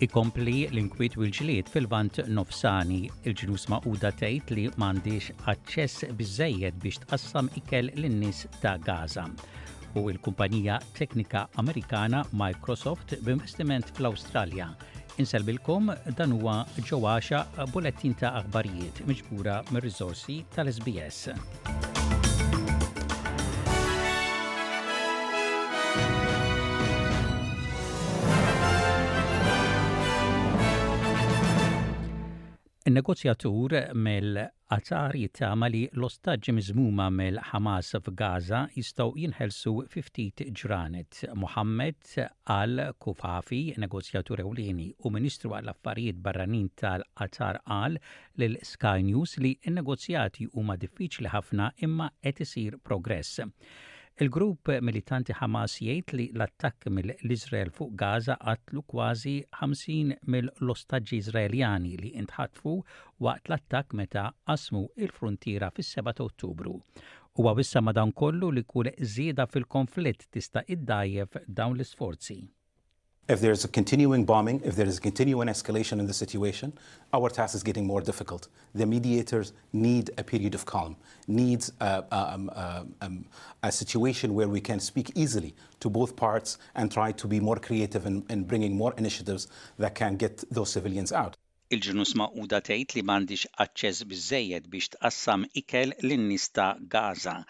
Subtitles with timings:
[0.00, 3.02] ikompli l inkwit u l-ġliet fil-vant nofsani.
[3.28, 9.26] Il-ġnus maquda tgħid li m'għandix aċċess biżejjed biex tqassam ikel lin-nies ta' Gaza.
[9.92, 14.72] U l-kumpanija teknika Amerikana Microsoft b'investiment fl-Awstralja.
[15.20, 17.44] Inselbilkom dan huwa ġewaxa
[17.76, 21.89] bulettin ta' aħbarijiet miġbura mir-riżorsi tal-SBS.
[32.90, 33.72] Il-negozjatur
[34.02, 41.20] mill-azzar jittama li l-ostaġġi miżmuma mill-Hamas f'Gaza jistgħu jinħelsu ftit ġranet.
[41.44, 42.14] Mohammed
[42.56, 48.00] al Kufafi, negozjatur ewlieni u Ministru għall affarijiet barranin tal-Qatar għal
[48.42, 53.38] lil Sky News li n-negozjati huma diffiċli ħafna imma qed isir progress.
[54.22, 62.10] Il-grupp militanti Hamas jgħid li l-attakk mill-Izrael fuq Gaza qatlu kważi 50 mill-ostaġġi Izraeljani li
[62.24, 62.74] intħatfu
[63.28, 66.76] waqt l-attakk meta qasmu il-frontiera fis-7 Ottubru.
[67.40, 67.80] Huwa wissa
[68.22, 72.38] kollu li kull żieda fil-konflitt tista' iddajjef dawn l-isforzi.
[73.30, 76.72] If there's a continuing bombing, if there is a continuing escalation in the situation,
[77.12, 78.48] our task is getting more difficult.
[78.74, 80.96] The mediators need a period of calm,
[81.28, 83.26] needs a, uh, a, um, uh, um,
[83.62, 87.54] a situation where we can speak easily to both parts and try to be more
[87.54, 89.46] creative in, in bringing more initiatives
[89.78, 91.36] that can get those civilians out.
[91.76, 92.58] Il-ġnus maquda
[92.98, 96.26] li m'għandix aċċess biżejjed biex tqassam ikel lin
[96.96, 97.44] Gaza.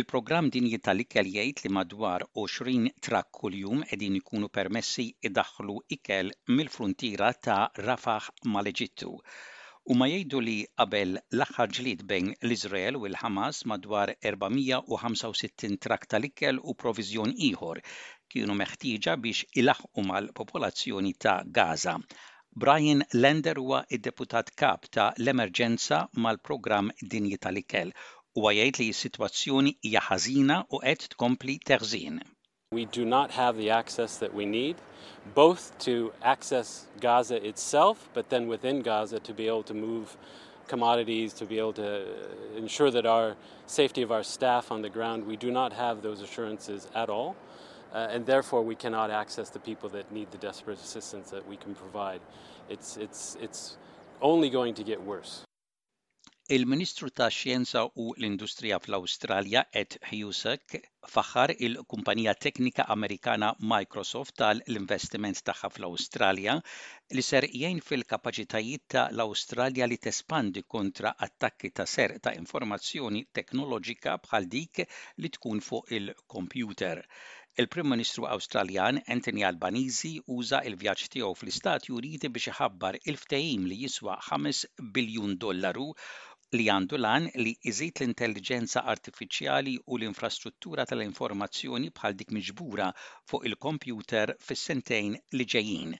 [0.00, 6.70] Il-programm dinji tal-ikel jgħid li madwar 20 trak kuljum edin ikunu permessi idaħlu ikel mill
[6.76, 9.10] fruntira ta' Rafah mal-Eġittu.
[9.92, 16.62] U ma jgħidu li qabel l-aħħar ġlid bejn l-Iżrael u l-Ħamas madwar 465 trak tal-ikel
[16.72, 17.82] u provizjon ieħor
[18.32, 21.98] kienu meħtieġa biex ilaħqu mal-popolazzjoni ta' Gaza.
[22.64, 27.92] Brian Lender huwa id-deputat kap ta' l-emerġenza mal-programm Dinji tal-Ikel
[28.34, 28.48] u
[29.60, 31.58] li hija ħażina u qed tkompli
[32.72, 34.76] We do not have the access that we need,
[35.34, 40.16] both to access Gaza itself, but then within Gaza to be able to move
[40.66, 44.88] commodities, to be able to uh, ensure that our safety of our staff on the
[44.88, 45.26] ground.
[45.26, 47.36] We do not have those assurances at all.
[47.92, 51.58] Uh, and therefore we cannot access the people that need the desperate assistance that we
[51.58, 52.22] can provide.
[52.70, 53.76] It's, it's, it's
[54.22, 55.44] only going to get worse.
[56.54, 60.74] Il-Ministru ta' Xjenza u l-Industrija fl-Awstralja Ed Husek
[61.12, 66.58] faħar il-kumpanija teknika Amerikana Microsoft tal-investiment tagħha fl-Awstralja
[67.16, 74.18] li ser jgħin fil-kapaċitajiet ta' l-Awstralja li tespandi kontra attakki ta' ser ta' informazzjoni teknoloġika
[74.26, 74.80] bħal dik
[75.24, 77.00] li tkun fuq il-kompjuter.
[77.62, 84.18] Il-Prim Ministru Awstraljan Anthony Albanizi uża il-vjaġġ tiegħu fl-Istati Uniti biex iħabbar il-ftehim li jiswa
[84.28, 85.90] 5 biljun dollaru
[86.52, 92.90] li għandu lan li iżid l-intelligenza artifiċjali u l-infrastruttura tal-informazzjoni bħal dik miġbura
[93.30, 95.94] fuq il-kompjuter fis-sentejn li ġejjin.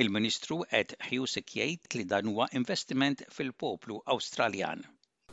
[0.00, 4.84] Il-Ministru Ed Husek jgħid li dan huwa investiment fil-poplu Awstraljan.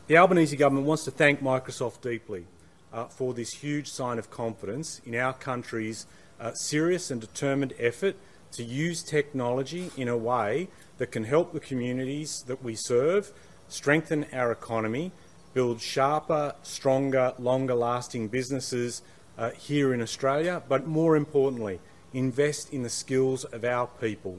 [0.07, 2.45] The Albanese government wants to thank Microsoft deeply
[2.93, 6.05] uh, for this huge sign of confidence in our country's
[6.39, 8.15] uh, serious and determined effort
[8.53, 13.31] to use technology in a way that can help the communities that we serve
[13.71, 15.11] strengthen our economy,
[15.53, 19.01] build sharper, stronger, longer lasting businesses
[19.37, 21.79] uh, here in Australia, but more importantly,
[22.13, 24.37] invest in the skills of our people.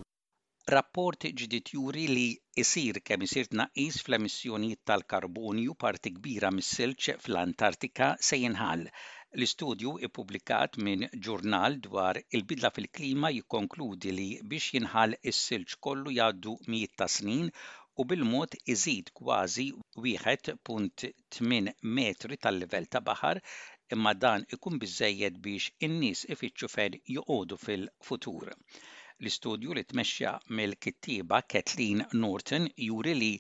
[0.78, 2.26] Rapport ġdid juri li
[2.62, 8.84] isir kemm isir tnaqis fl-emissjonijiet tal-karbonju parti kbira mis silċ fl-Antartika se jinħall.
[9.34, 16.57] L-istudju ippubblikat minn ġurnal dwar il-bidla fil-klima jikkonkludi li biex jinħal is silċ kollu jgħaddu
[16.68, 17.48] mijiet ta' snin
[18.00, 19.66] u bil-mod iżid kważi
[19.97, 23.41] 1.8 metri tal-livell ta' baħar
[23.97, 28.53] imma dan ikun biżejjed biex in-nies ifittxu fejn joqogħdu fil-futur.
[28.53, 33.30] L-istudju li tmexxja mill-kittiba Kathleen Norton juri li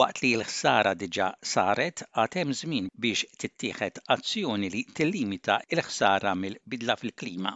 [0.00, 2.04] waqt li l-ħsara diġa saret
[2.40, 7.52] hemm żmien biex tittieħed azzjoni li tillimita l-ħsara mill-bidla fil-klima.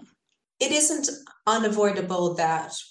[0.66, 1.06] It isn't
[1.56, 2.84] unavoidable that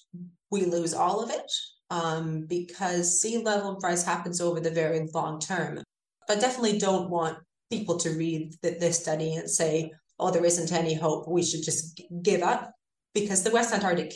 [0.49, 1.61] we lose all of it.
[1.94, 5.84] um, because sea level rise happens over the very long term.
[6.28, 7.38] But definitely don't want
[7.69, 11.28] people to read this study and say, oh, there isn't any hope.
[11.28, 12.74] We should just give up
[13.13, 14.12] because the West Antarctic,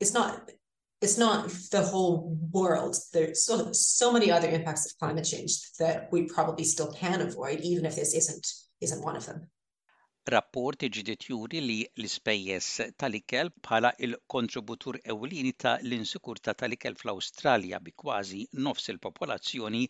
[0.00, 0.50] it's not
[1.02, 2.96] it's not the whole world.
[3.12, 7.60] There's so, so many other impacts of climate change that we probably still can avoid,
[7.60, 8.46] even if this isn't
[8.80, 9.46] isn't one of them.
[10.34, 12.68] Rapport ġiet juri li l-ispejjeż
[13.02, 19.82] tal-ikel bħala il-kontributur ewlieni ta' l-insikurta tal-ikel fl-Awstralja bi kważi nofs il-popolazzjoni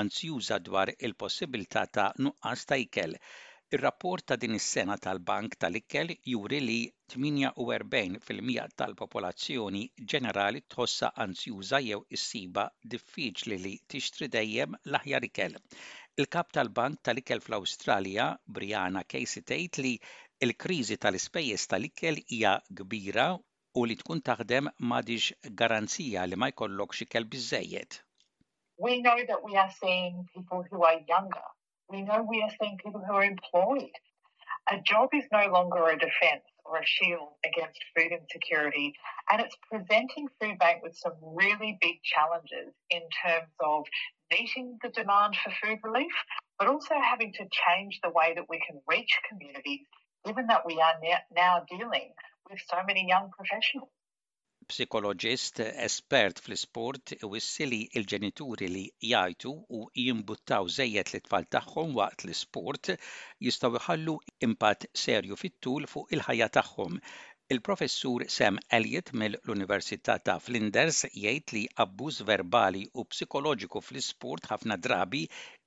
[0.00, 3.16] anzjuża dwar il-possibilità ta' nuqqas ta' ikel.
[3.76, 6.78] Ir-rapport ta' din is-sena tal-Bank tal-Ikel juri li
[7.16, 9.82] 48% tal-popolazzjoni
[10.14, 15.56] ġenerali tħossa anzjuża jew issiba diffiċli li tixtri dejjem l-aħjar ikel.
[16.18, 19.92] Il-kap tal-Bank tal-Ikel fl Australia, Brianna Casey tgħid li
[20.46, 27.28] l-kriżi tal-ispejjeż tal-ikel hija kbira u li tkun taħdem m'għadix garanzija li ma jkollok xikel
[27.36, 28.00] biżejjed.
[28.88, 31.46] We know that we are seeing people who are younger.
[31.86, 34.02] We know we are seeing people who are employed.
[34.74, 36.50] A job is no longer a defense.
[36.70, 38.92] or a shield against food insecurity.
[39.32, 43.84] And it's presenting Foodbank with some really big challenges in terms of
[44.30, 46.12] meeting the demand for food relief,
[46.58, 49.80] but also having to change the way that we can reach communities,
[50.26, 50.94] given that we are
[51.34, 52.12] now dealing
[52.50, 53.88] with so many young professionals.
[54.70, 62.24] psikoloġist espert fl-isport iwissi li l-ġenituri li jajtu u jimbuttaw żejjed li tfal tagħhom waqt
[62.26, 62.90] l-isport
[63.46, 64.16] jistgħu iħallu
[64.48, 67.00] impatt serju fit-tul fuq il-ħajja tagħhom
[67.54, 75.22] Il-professur Sam Elliott mill-Università ta' Flinders jgħid li abbuż verbali u psikoloġiku fl-isport ħafna drabi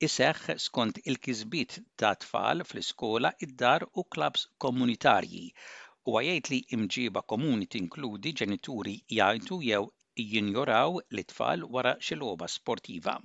[0.10, 5.48] iseħħ skont il-kisbit ta' tfal fl-iskola, id-dar u klabs komunitarji.
[6.04, 11.00] li imġiba komuni tinkludi ġenituri jew jinjoraw
[11.76, 11.94] wara
[12.48, 13.18] sportiva.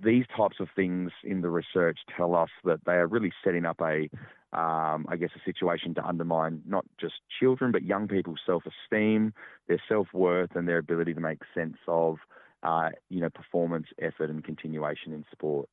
[0.00, 3.80] These types of things in the research tell us that they are really setting up
[3.82, 4.08] a,
[4.52, 9.32] um, I guess, a situation to undermine not just children but young people's self-esteem,
[9.68, 12.16] their self-worth, and their ability to make sense of,
[12.62, 15.66] uh, you know, performance, effort, and continuation in sport.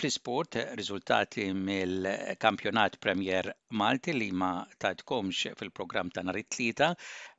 [0.00, 3.46] Fl-isport, riżultati mill-kampjonat Premier
[3.82, 4.48] Malti li ma
[4.84, 6.88] tajtkomx fil-programm ta' nhar it-tlieta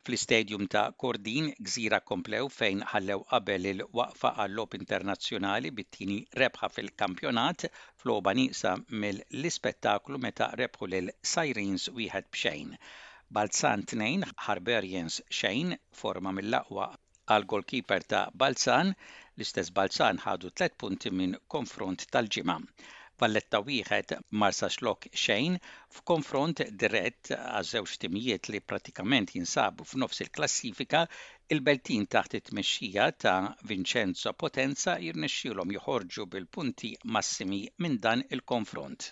[0.06, 8.02] fl-istadium ta' Kordin gżira komplew fejn ħallew qabel il-waqfa għall-lop internazzjonali bit-tieni rebħa fil-kampjonat fl
[8.06, 8.74] floba nisa
[9.06, 12.74] mill-ispettaklu meta rebħu lil Sirens wieħed b'xejn.
[13.40, 16.94] Balzan 2 Harberians xejn forma mill-aqwa
[17.32, 18.94] għal goalkeeper ta' Balzan,
[19.38, 22.58] l-istess Balzan ħadu 3 punti minn konfront tal-ġimgħa.
[23.18, 25.58] Valletta wieħed marsa xlok xejn
[25.96, 31.02] f'konfront dirett għaż-żewġ timijiet li pratikament jinsabu f'nofs il-klassifika
[31.50, 39.12] il-beltin taħt it-tmexxija ta' Vincenzo Potenza jirnexxielhom joħorġu bil-punti massimi minn dan il-konfront.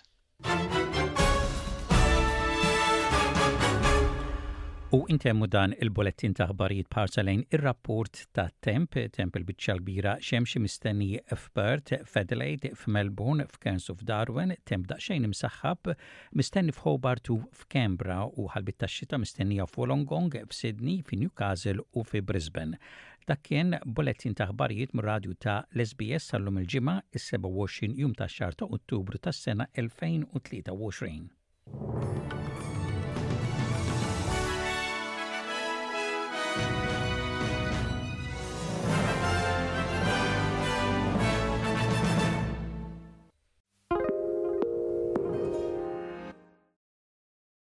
[4.96, 11.18] U intemmu dan il-bolettin ta' ħbarijiet parsalejn ir-rapport ta' temp, temp il-bicċa l-bira, xemxi mistenni
[11.40, 15.92] f'Perth, f'Adelaide, f'Melbourne, f'Kerns u f'Darwin, temp daqxejn imsaħħab,
[16.40, 22.78] mistenni f'Hobart u f'Kembra u ħalbit ta' xita mistennija f'Wolongong, f'Sydney, f'Newcastle u f'Brisbane.
[23.28, 25.84] Dak kien bolettin ta' ħbarijiet mir-radju ta' l
[26.30, 31.35] sal-lum il-ġimgħa il 27 jum ta' xahar ta' Ottubru tas-sena 2023.